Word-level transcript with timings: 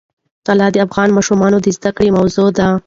طلا 0.47 0.67
د 0.71 0.77
افغان 0.85 1.09
ماشومانو 1.17 1.57
د 1.61 1.67
زده 1.77 1.91
کړې 1.97 2.09
موضوع 2.17 2.49
ده. 2.57 2.67